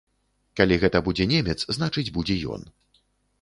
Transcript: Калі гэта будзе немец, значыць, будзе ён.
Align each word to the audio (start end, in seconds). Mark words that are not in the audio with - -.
Калі 0.59 0.77
гэта 0.83 1.01
будзе 1.07 1.27
немец, 1.33 1.57
значыць, 1.79 2.05
будзе 2.17 2.39
ён. 2.57 2.67